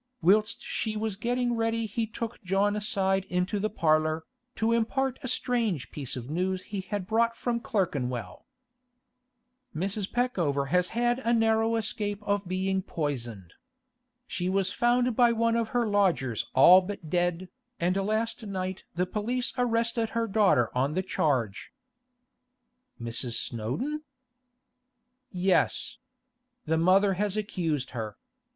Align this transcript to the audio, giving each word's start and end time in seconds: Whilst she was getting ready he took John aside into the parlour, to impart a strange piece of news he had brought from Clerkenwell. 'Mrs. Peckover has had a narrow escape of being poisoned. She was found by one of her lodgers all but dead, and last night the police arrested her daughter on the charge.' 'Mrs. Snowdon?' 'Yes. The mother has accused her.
Whilst 0.19 0.63
she 0.63 0.97
was 0.97 1.15
getting 1.15 1.55
ready 1.55 1.85
he 1.85 2.07
took 2.07 2.43
John 2.43 2.75
aside 2.75 3.23
into 3.25 3.59
the 3.59 3.69
parlour, 3.69 4.25
to 4.55 4.71
impart 4.73 5.19
a 5.21 5.27
strange 5.27 5.91
piece 5.91 6.15
of 6.15 6.27
news 6.27 6.63
he 6.63 6.81
had 6.81 7.05
brought 7.05 7.37
from 7.37 7.59
Clerkenwell. 7.59 8.47
'Mrs. 9.75 10.11
Peckover 10.11 10.69
has 10.69 10.89
had 10.97 11.19
a 11.19 11.35
narrow 11.35 11.75
escape 11.75 12.17
of 12.23 12.47
being 12.47 12.81
poisoned. 12.81 13.53
She 14.25 14.49
was 14.49 14.73
found 14.73 15.15
by 15.15 15.33
one 15.33 15.55
of 15.55 15.67
her 15.67 15.87
lodgers 15.87 16.49
all 16.55 16.81
but 16.81 17.11
dead, 17.11 17.49
and 17.79 17.95
last 17.95 18.43
night 18.43 18.85
the 18.95 19.05
police 19.05 19.53
arrested 19.55 20.09
her 20.17 20.25
daughter 20.27 20.75
on 20.75 20.95
the 20.95 21.03
charge.' 21.03 21.71
'Mrs. 22.99 23.33
Snowdon?' 23.33 24.01
'Yes. 25.31 25.99
The 26.65 26.79
mother 26.79 27.13
has 27.13 27.37
accused 27.37 27.91
her. 27.91 28.17